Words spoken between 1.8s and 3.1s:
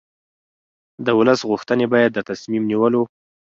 باید د تصمیم نیولو